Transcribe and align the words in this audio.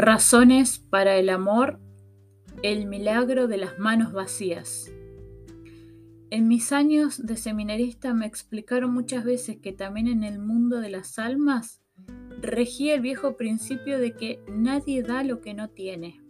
Razones 0.00 0.78
para 0.78 1.16
el 1.16 1.28
amor, 1.28 1.80
el 2.62 2.86
milagro 2.86 3.48
de 3.48 3.56
las 3.56 3.80
manos 3.80 4.12
vacías. 4.12 4.92
En 6.30 6.46
mis 6.46 6.70
años 6.70 7.26
de 7.26 7.36
seminarista 7.36 8.14
me 8.14 8.24
explicaron 8.24 8.94
muchas 8.94 9.24
veces 9.24 9.56
que 9.56 9.72
también 9.72 10.06
en 10.06 10.22
el 10.22 10.38
mundo 10.38 10.78
de 10.80 10.90
las 10.90 11.18
almas 11.18 11.82
regía 12.40 12.94
el 12.94 13.00
viejo 13.00 13.36
principio 13.36 13.98
de 13.98 14.12
que 14.12 14.40
nadie 14.48 15.02
da 15.02 15.24
lo 15.24 15.40
que 15.40 15.52
no 15.52 15.68
tiene. 15.68 16.22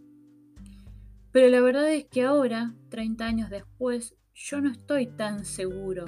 Pero 1.30 1.50
la 1.50 1.60
verdad 1.60 1.92
es 1.92 2.06
que 2.06 2.22
ahora, 2.22 2.74
30 2.88 3.26
años 3.26 3.50
después, 3.50 4.16
yo 4.32 4.62
no 4.62 4.70
estoy 4.70 5.08
tan 5.08 5.44
seguro. 5.44 6.06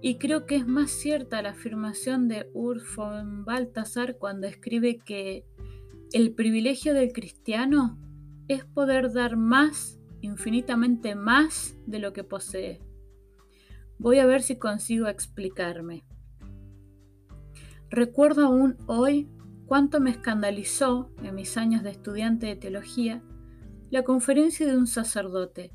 Y 0.00 0.16
creo 0.16 0.46
que 0.46 0.56
es 0.56 0.66
más 0.66 0.90
cierta 0.90 1.42
la 1.42 1.50
afirmación 1.50 2.28
de 2.28 2.48
Urs 2.54 2.96
von 2.96 3.44
Balthasar 3.44 4.16
cuando 4.16 4.46
escribe 4.46 5.00
que 5.04 5.44
el 6.12 6.34
privilegio 6.34 6.92
del 6.92 7.12
cristiano 7.12 7.96
es 8.48 8.64
poder 8.64 9.12
dar 9.12 9.36
más, 9.36 10.00
infinitamente 10.20 11.14
más 11.14 11.76
de 11.86 12.00
lo 12.00 12.12
que 12.12 12.24
posee. 12.24 12.80
Voy 13.98 14.18
a 14.18 14.26
ver 14.26 14.42
si 14.42 14.56
consigo 14.56 15.06
explicarme. 15.06 16.04
Recuerdo 17.90 18.46
aún 18.46 18.76
hoy 18.86 19.28
cuánto 19.66 20.00
me 20.00 20.10
escandalizó 20.10 21.10
en 21.22 21.34
mis 21.34 21.56
años 21.56 21.84
de 21.84 21.90
estudiante 21.90 22.46
de 22.46 22.56
teología 22.56 23.22
la 23.90 24.02
conferencia 24.02 24.66
de 24.66 24.76
un 24.76 24.88
sacerdote, 24.88 25.72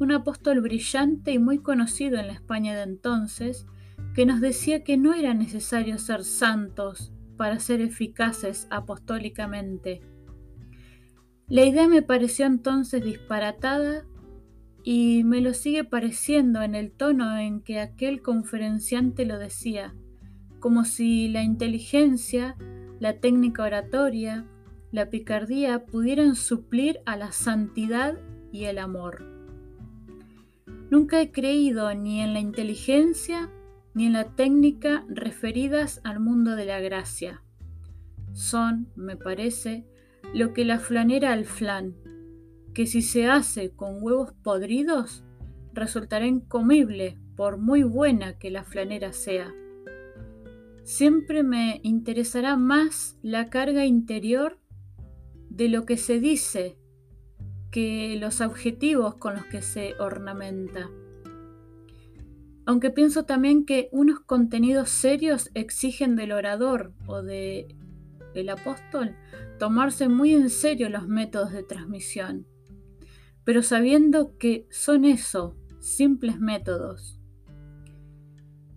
un 0.00 0.12
apóstol 0.12 0.60
brillante 0.60 1.32
y 1.32 1.38
muy 1.38 1.60
conocido 1.60 2.18
en 2.18 2.26
la 2.26 2.34
España 2.34 2.76
de 2.76 2.82
entonces, 2.82 3.66
que 4.14 4.26
nos 4.26 4.40
decía 4.40 4.84
que 4.84 4.98
no 4.98 5.14
era 5.14 5.32
necesario 5.32 5.98
ser 5.98 6.24
santos 6.24 7.12
para 7.38 7.58
ser 7.58 7.80
eficaces 7.80 8.66
apostólicamente. 8.70 10.02
La 11.46 11.64
idea 11.64 11.88
me 11.88 12.02
pareció 12.02 12.44
entonces 12.44 13.02
disparatada 13.02 14.04
y 14.84 15.24
me 15.24 15.40
lo 15.40 15.54
sigue 15.54 15.84
pareciendo 15.84 16.60
en 16.60 16.74
el 16.74 16.92
tono 16.92 17.38
en 17.38 17.62
que 17.62 17.80
aquel 17.80 18.20
conferenciante 18.20 19.24
lo 19.24 19.38
decía, 19.38 19.94
como 20.60 20.84
si 20.84 21.28
la 21.28 21.42
inteligencia, 21.42 22.56
la 23.00 23.14
técnica 23.14 23.62
oratoria, 23.62 24.46
la 24.92 25.08
picardía 25.08 25.86
pudieran 25.86 26.34
suplir 26.34 27.00
a 27.06 27.16
la 27.16 27.32
santidad 27.32 28.18
y 28.52 28.64
el 28.64 28.78
amor. 28.78 29.24
Nunca 30.90 31.20
he 31.20 31.30
creído 31.30 31.92
ni 31.94 32.20
en 32.20 32.32
la 32.32 32.40
inteligencia 32.40 33.50
ni 33.94 34.06
en 34.06 34.12
la 34.12 34.34
técnica 34.34 35.04
referidas 35.08 36.00
al 36.04 36.20
mundo 36.20 36.56
de 36.56 36.64
la 36.64 36.80
gracia. 36.80 37.42
Son, 38.32 38.88
me 38.94 39.16
parece, 39.16 39.86
lo 40.34 40.52
que 40.52 40.64
la 40.64 40.78
flanera 40.78 41.32
al 41.32 41.44
flan, 41.44 41.96
que 42.74 42.86
si 42.86 43.02
se 43.02 43.26
hace 43.26 43.70
con 43.70 44.02
huevos 44.02 44.32
podridos, 44.42 45.24
resultará 45.72 46.26
incomible 46.26 47.18
por 47.36 47.56
muy 47.56 47.82
buena 47.82 48.38
que 48.38 48.50
la 48.50 48.64
flanera 48.64 49.12
sea. 49.12 49.52
Siempre 50.84 51.42
me 51.42 51.80
interesará 51.82 52.56
más 52.56 53.18
la 53.22 53.50
carga 53.50 53.84
interior 53.84 54.58
de 55.50 55.68
lo 55.68 55.84
que 55.84 55.96
se 55.96 56.20
dice 56.20 56.78
que 57.70 58.16
los 58.18 58.40
objetivos 58.40 59.16
con 59.16 59.34
los 59.34 59.44
que 59.46 59.60
se 59.60 59.94
ornamenta 60.00 60.90
aunque 62.68 62.90
pienso 62.90 63.24
también 63.24 63.64
que 63.64 63.88
unos 63.92 64.20
contenidos 64.20 64.90
serios 64.90 65.48
exigen 65.54 66.16
del 66.16 66.32
orador 66.32 66.92
o 67.06 67.22
del 67.22 67.64
apóstol 68.50 69.16
tomarse 69.58 70.10
muy 70.10 70.34
en 70.34 70.50
serio 70.50 70.90
los 70.90 71.08
métodos 71.08 71.50
de 71.50 71.62
transmisión, 71.62 72.46
pero 73.42 73.62
sabiendo 73.62 74.36
que 74.36 74.66
son 74.70 75.06
eso, 75.06 75.56
simples 75.80 76.40
métodos. 76.40 77.18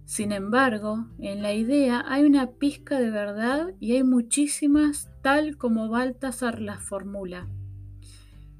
Sin 0.06 0.32
embargo, 0.32 1.10
en 1.20 1.42
la 1.42 1.54
idea 1.54 2.02
hay 2.08 2.24
una 2.24 2.50
pizca 2.50 2.98
de 2.98 3.10
verdad 3.10 3.74
y 3.82 3.92
hay 3.92 4.04
muchísimas 4.06 5.12
tal 5.22 5.58
como 5.58 5.90
Baltasar 5.90 6.62
las 6.62 6.82
formula. 6.82 7.50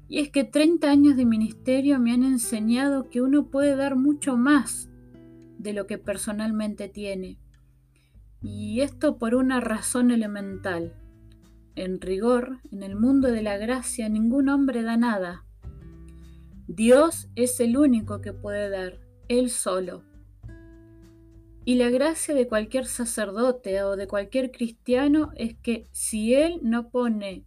Y 0.08 0.18
es 0.18 0.28
que 0.28 0.44
30 0.44 0.90
años 0.90 1.16
de 1.16 1.24
ministerio 1.24 1.98
me 1.98 2.12
han 2.12 2.22
enseñado 2.22 3.08
que 3.08 3.22
uno 3.22 3.46
puede 3.46 3.76
dar 3.76 3.96
mucho 3.96 4.36
más 4.36 4.90
de 5.62 5.72
lo 5.72 5.86
que 5.86 5.96
personalmente 5.96 6.88
tiene. 6.88 7.38
Y 8.42 8.80
esto 8.80 9.18
por 9.18 9.34
una 9.34 9.60
razón 9.60 10.10
elemental. 10.10 10.94
En 11.76 12.00
rigor, 12.00 12.58
en 12.70 12.82
el 12.82 12.96
mundo 12.96 13.28
de 13.28 13.42
la 13.42 13.56
gracia 13.56 14.08
ningún 14.08 14.48
hombre 14.48 14.82
da 14.82 14.96
nada. 14.96 15.44
Dios 16.66 17.28
es 17.36 17.60
el 17.60 17.76
único 17.76 18.20
que 18.20 18.32
puede 18.32 18.68
dar, 18.68 18.98
Él 19.28 19.50
solo. 19.50 20.02
Y 21.64 21.76
la 21.76 21.90
gracia 21.90 22.34
de 22.34 22.48
cualquier 22.48 22.86
sacerdote 22.86 23.84
o 23.84 23.94
de 23.94 24.08
cualquier 24.08 24.50
cristiano 24.50 25.30
es 25.36 25.54
que 25.54 25.86
si 25.92 26.34
Él 26.34 26.58
no 26.62 26.90
pone 26.90 27.44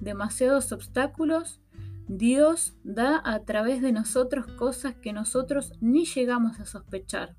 demasiados 0.00 0.70
obstáculos, 0.70 1.60
Dios 2.06 2.76
da 2.84 3.20
a 3.24 3.42
través 3.42 3.82
de 3.82 3.90
nosotros 3.90 4.46
cosas 4.52 4.94
que 4.94 5.12
nosotros 5.12 5.72
ni 5.80 6.04
llegamos 6.04 6.60
a 6.60 6.66
sospechar 6.66 7.34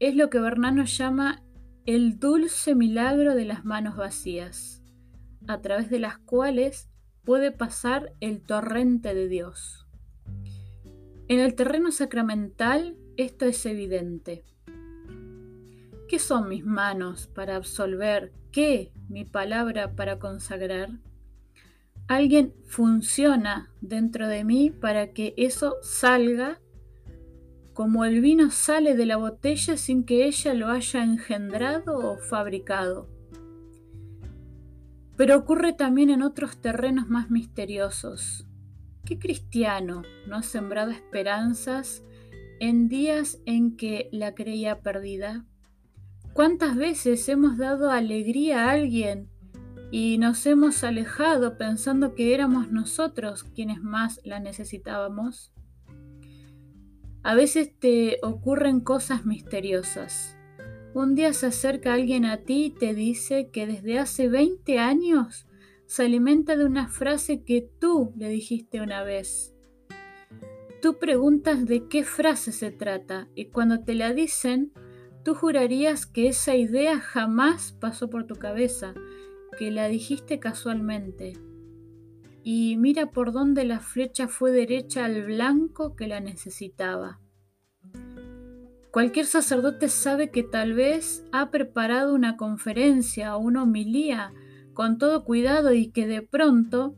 es 0.00 0.16
lo 0.16 0.30
que 0.30 0.40
Bernano 0.40 0.84
llama 0.84 1.42
el 1.86 2.18
dulce 2.18 2.74
milagro 2.74 3.34
de 3.34 3.44
las 3.44 3.64
manos 3.64 3.96
vacías, 3.96 4.82
a 5.46 5.60
través 5.60 5.90
de 5.90 5.98
las 5.98 6.18
cuales 6.18 6.88
puede 7.24 7.52
pasar 7.52 8.12
el 8.20 8.42
torrente 8.42 9.14
de 9.14 9.28
Dios. 9.28 9.86
En 11.28 11.40
el 11.40 11.54
terreno 11.54 11.90
sacramental 11.90 12.96
esto 13.16 13.44
es 13.44 13.64
evidente. 13.66 14.44
¿Qué 16.08 16.18
son 16.18 16.48
mis 16.48 16.64
manos 16.64 17.28
para 17.28 17.56
absolver? 17.56 18.32
¿Qué 18.52 18.92
mi 19.08 19.24
palabra 19.24 19.94
para 19.94 20.18
consagrar? 20.18 20.90
Alguien 22.08 22.52
funciona 22.66 23.70
dentro 23.80 24.28
de 24.28 24.44
mí 24.44 24.70
para 24.70 25.12
que 25.12 25.32
eso 25.36 25.76
salga 25.82 26.60
como 27.74 28.04
el 28.04 28.20
vino 28.20 28.50
sale 28.52 28.94
de 28.94 29.04
la 29.04 29.16
botella 29.16 29.76
sin 29.76 30.04
que 30.04 30.26
ella 30.26 30.54
lo 30.54 30.68
haya 30.68 31.02
engendrado 31.02 31.98
o 31.98 32.18
fabricado. 32.18 33.08
Pero 35.16 35.36
ocurre 35.36 35.72
también 35.72 36.08
en 36.10 36.22
otros 36.22 36.56
terrenos 36.60 37.08
más 37.08 37.30
misteriosos. 37.30 38.46
¿Qué 39.04 39.18
cristiano 39.18 40.02
no 40.26 40.36
ha 40.36 40.42
sembrado 40.42 40.92
esperanzas 40.92 42.04
en 42.60 42.88
días 42.88 43.40
en 43.44 43.76
que 43.76 44.08
la 44.12 44.34
creía 44.34 44.80
perdida? 44.80 45.44
¿Cuántas 46.32 46.76
veces 46.76 47.28
hemos 47.28 47.58
dado 47.58 47.90
alegría 47.90 48.66
a 48.66 48.70
alguien 48.70 49.28
y 49.90 50.18
nos 50.18 50.46
hemos 50.46 50.82
alejado 50.84 51.58
pensando 51.58 52.14
que 52.14 52.34
éramos 52.34 52.70
nosotros 52.70 53.42
quienes 53.42 53.82
más 53.82 54.20
la 54.24 54.40
necesitábamos? 54.40 55.52
A 57.24 57.34
veces 57.34 57.72
te 57.78 58.18
ocurren 58.22 58.80
cosas 58.80 59.24
misteriosas. 59.24 60.36
Un 60.92 61.14
día 61.14 61.32
se 61.32 61.46
acerca 61.46 61.94
alguien 61.94 62.26
a 62.26 62.42
ti 62.42 62.66
y 62.66 62.70
te 62.70 62.92
dice 62.92 63.48
que 63.50 63.66
desde 63.66 63.98
hace 63.98 64.28
20 64.28 64.78
años 64.78 65.46
se 65.86 66.04
alimenta 66.04 66.54
de 66.54 66.66
una 66.66 66.88
frase 66.88 67.42
que 67.42 67.66
tú 67.80 68.12
le 68.18 68.28
dijiste 68.28 68.82
una 68.82 69.02
vez. 69.02 69.54
Tú 70.82 70.98
preguntas 70.98 71.64
de 71.64 71.88
qué 71.88 72.04
frase 72.04 72.52
se 72.52 72.70
trata 72.70 73.26
y 73.34 73.46
cuando 73.46 73.80
te 73.80 73.94
la 73.94 74.12
dicen, 74.12 74.74
tú 75.24 75.34
jurarías 75.34 76.04
que 76.04 76.28
esa 76.28 76.54
idea 76.56 77.00
jamás 77.00 77.72
pasó 77.72 78.10
por 78.10 78.26
tu 78.26 78.34
cabeza, 78.34 78.92
que 79.58 79.70
la 79.70 79.88
dijiste 79.88 80.40
casualmente. 80.40 81.32
Y 82.44 82.76
mira 82.76 83.10
por 83.10 83.32
dónde 83.32 83.64
la 83.64 83.80
flecha 83.80 84.28
fue 84.28 84.52
derecha 84.52 85.06
al 85.06 85.24
blanco 85.24 85.96
que 85.96 86.06
la 86.06 86.20
necesitaba. 86.20 87.18
Cualquier 88.90 89.26
sacerdote 89.26 89.88
sabe 89.88 90.30
que 90.30 90.44
tal 90.44 90.74
vez 90.74 91.24
ha 91.32 91.50
preparado 91.50 92.14
una 92.14 92.36
conferencia 92.36 93.34
o 93.34 93.40
una 93.40 93.64
homilía 93.64 94.32
con 94.74 94.98
todo 94.98 95.24
cuidado 95.24 95.72
y 95.72 95.90
que 95.90 96.06
de 96.06 96.22
pronto, 96.22 96.94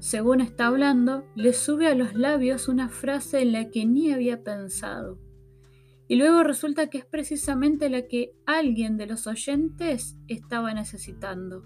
según 0.00 0.40
está 0.40 0.66
hablando, 0.66 1.24
le 1.34 1.52
sube 1.54 1.88
a 1.88 1.94
los 1.94 2.14
labios 2.14 2.68
una 2.68 2.88
frase 2.88 3.40
en 3.40 3.52
la 3.52 3.70
que 3.70 3.86
ni 3.86 4.12
había 4.12 4.44
pensado. 4.44 5.18
Y 6.06 6.16
luego 6.16 6.44
resulta 6.44 6.88
que 6.88 6.98
es 6.98 7.06
precisamente 7.06 7.88
la 7.88 8.02
que 8.06 8.32
alguien 8.44 8.96
de 8.96 9.06
los 9.06 9.26
oyentes 9.26 10.16
estaba 10.28 10.74
necesitando. 10.74 11.64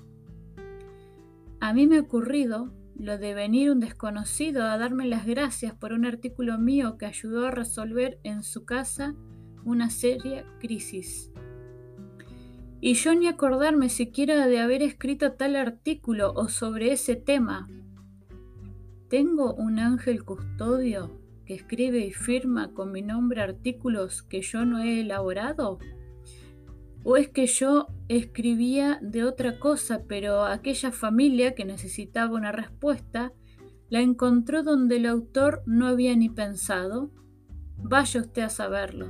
A 1.61 1.75
mí 1.75 1.87
me 1.87 1.97
ha 1.97 2.01
ocurrido 2.01 2.73
lo 2.99 3.17
de 3.17 3.33
venir 3.33 3.71
un 3.71 3.81
desconocido 3.81 4.65
a 4.65 4.77
darme 4.77 5.07
las 5.07 5.25
gracias 5.25 5.73
por 5.73 5.93
un 5.93 6.05
artículo 6.05 6.59
mío 6.59 6.99
que 6.99 7.07
ayudó 7.07 7.47
a 7.47 7.51
resolver 7.53 8.19
en 8.25 8.43
su 8.43 8.65
casa 8.65 9.15
una 9.65 9.91
seria 9.91 10.45
crisis. 10.61 11.31
y 12.81 12.95
yo 12.95 13.13
ni 13.15 13.27
acordarme 13.27 13.89
siquiera 13.89 14.47
de 14.47 14.61
haber 14.61 14.83
escrito 14.83 15.33
tal 15.33 15.57
artículo 15.57 16.33
o 16.35 16.49
sobre 16.49 16.93
ese 16.93 17.17
tema. 17.17 17.69
¿Tengo 19.09 19.55
un 19.55 19.81
ángel 19.81 20.25
custodio 20.25 21.21
que 21.45 21.55
escribe 21.55 21.99
y 22.01 22.13
firma 22.13 22.73
con 22.75 22.93
mi 22.93 23.03
nombre 23.03 23.41
artículos 23.41 24.23
que 24.23 24.43
yo 24.43 24.65
no 24.65 24.79
he 24.79 25.01
elaborado? 25.01 25.81
¿O 27.11 27.17
es 27.17 27.31
que 27.31 27.47
yo 27.47 27.87
escribía 28.09 28.99
de 29.01 29.25
otra 29.25 29.59
cosa, 29.59 30.03
pero 30.07 30.45
aquella 30.45 30.93
familia 30.93 31.55
que 31.55 31.65
necesitaba 31.65 32.37
una 32.37 32.53
respuesta 32.53 33.33
la 33.89 34.03
encontró 34.03 34.63
donde 34.63 34.97
el 34.97 35.07
autor 35.07 35.63
no 35.65 35.87
había 35.87 36.15
ni 36.15 36.29
pensado? 36.29 37.11
Vaya 37.79 38.21
usted 38.21 38.43
a 38.43 38.51
saberlo. 38.51 39.09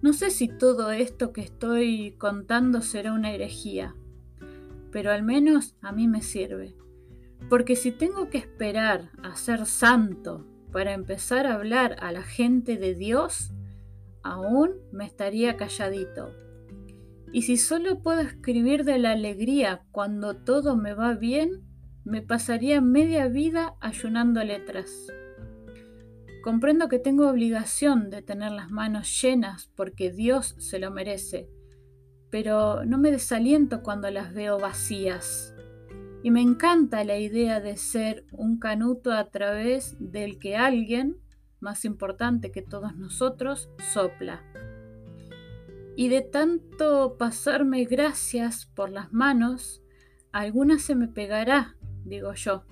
No 0.00 0.12
sé 0.12 0.30
si 0.30 0.46
todo 0.46 0.92
esto 0.92 1.32
que 1.32 1.40
estoy 1.40 2.14
contando 2.18 2.82
será 2.82 3.12
una 3.12 3.32
herejía, 3.32 3.96
pero 4.92 5.10
al 5.10 5.24
menos 5.24 5.74
a 5.80 5.90
mí 5.90 6.06
me 6.06 6.22
sirve. 6.22 6.76
Porque 7.48 7.74
si 7.74 7.90
tengo 7.90 8.30
que 8.30 8.38
esperar 8.38 9.10
a 9.24 9.34
ser 9.34 9.66
santo 9.66 10.46
para 10.70 10.92
empezar 10.92 11.48
a 11.48 11.54
hablar 11.54 11.96
a 11.98 12.12
la 12.12 12.22
gente 12.22 12.76
de 12.76 12.94
Dios, 12.94 13.50
aún 14.22 14.72
me 14.92 15.04
estaría 15.04 15.56
calladito. 15.56 16.34
Y 17.32 17.42
si 17.42 17.56
solo 17.56 18.02
puedo 18.02 18.20
escribir 18.20 18.84
de 18.84 18.98
la 18.98 19.12
alegría 19.12 19.84
cuando 19.92 20.36
todo 20.36 20.76
me 20.76 20.94
va 20.94 21.14
bien, 21.14 21.64
me 22.04 22.22
pasaría 22.22 22.80
media 22.80 23.28
vida 23.28 23.74
ayunando 23.80 24.42
letras. 24.42 24.90
Comprendo 26.42 26.88
que 26.88 26.98
tengo 26.98 27.28
obligación 27.28 28.10
de 28.10 28.22
tener 28.22 28.52
las 28.52 28.70
manos 28.70 29.20
llenas 29.20 29.70
porque 29.76 30.10
Dios 30.10 30.56
se 30.58 30.78
lo 30.78 30.90
merece, 30.90 31.48
pero 32.30 32.84
no 32.84 32.98
me 32.98 33.10
desaliento 33.10 33.82
cuando 33.82 34.10
las 34.10 34.32
veo 34.32 34.58
vacías. 34.58 35.54
Y 36.22 36.30
me 36.30 36.40
encanta 36.40 37.04
la 37.04 37.18
idea 37.18 37.60
de 37.60 37.76
ser 37.76 38.24
un 38.32 38.58
canuto 38.58 39.12
a 39.12 39.30
través 39.30 39.96
del 39.98 40.38
que 40.38 40.56
alguien, 40.56 41.16
más 41.60 41.84
importante 41.84 42.50
que 42.52 42.62
todos 42.62 42.96
nosotros, 42.96 43.70
sopla. 43.92 44.42
Y 45.96 46.08
de 46.08 46.22
tanto 46.22 47.16
pasarme 47.18 47.84
gracias 47.84 48.66
por 48.66 48.90
las 48.90 49.12
manos, 49.12 49.82
alguna 50.32 50.78
se 50.78 50.94
me 50.94 51.08
pegará, 51.08 51.76
digo 52.04 52.32
yo. 52.34 52.64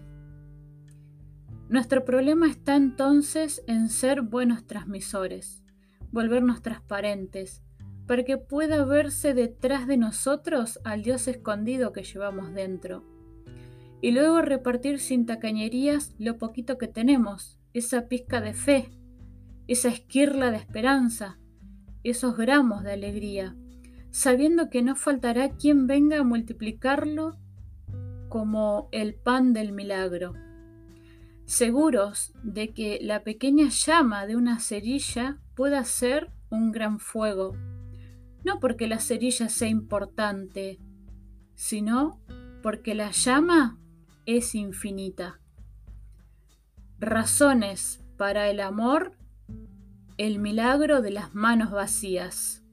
Nuestro 1.69 2.05
problema 2.05 2.49
está 2.49 2.77
entonces 2.77 3.63
en 3.67 3.91
ser 3.91 4.23
buenos 4.23 4.67
transmisores, 4.67 5.63
volvernos 6.11 6.63
transparentes, 6.63 7.63
para 8.07 8.25
que 8.25 8.39
pueda 8.39 8.87
verse 8.87 9.35
detrás 9.35 9.87
de 9.87 9.99
nosotros 9.99 10.81
al 10.83 11.03
Dios 11.03 11.29
escondido 11.29 11.93
que 11.93 12.05
llevamos 12.05 12.55
dentro. 12.55 13.05
Y 14.01 14.13
luego 14.13 14.41
repartir 14.41 14.99
sin 14.99 15.27
tacañerías 15.27 16.15
lo 16.19 16.39
poquito 16.39 16.79
que 16.79 16.89
tenemos, 16.89 17.59
esa 17.79 18.09
pizca 18.09 18.41
de 18.41 18.55
fe, 18.55 18.91
esa 19.67 19.89
esquirla 19.89 20.51
de 20.51 20.59
esperanza, 20.59 21.39
esos 22.05 22.37
gramos 22.37 22.85
de 22.85 22.93
alegría, 22.93 23.57
sabiendo 24.11 24.71
que 24.71 24.83
no 24.83 24.97
faltará 24.97 25.51
quien 25.51 25.87
venga 25.87 26.21
a 26.21 26.25
multiplicarlo 26.25 27.39
como 28.29 28.89
el 28.93 29.15
pan 29.15 29.53
del 29.53 29.73
milagro 29.73 30.35
seguros 31.49 32.35
de 32.43 32.75
que 32.75 32.99
la 33.01 33.25
pequeña 33.25 33.71
llama 33.71 34.27
de 34.27 34.37
una 34.37 34.61
cerilla 34.61 35.39
pueda 35.55 35.83
ser 35.85 36.31
un 36.51 36.73
gran 36.73 37.01
fuego, 37.01 37.57
no 38.45 38.61
porque 38.61 38.87
la 38.87 38.99
cerilla 38.99 39.49
sea 39.49 39.69
importante, 39.69 40.79
sino 41.55 42.21
porque 42.63 42.95
la 42.95 43.13
llama 43.13 43.79
es 44.27 44.55
infinita. 44.55 45.41
Razones 47.01 48.01
para 48.17 48.49
el 48.49 48.59
amor, 48.59 49.13
el 50.17 50.41
milagro 50.41 51.01
de 51.01 51.13
las 51.13 51.33
manos 51.33 51.71
vacías. 51.71 52.65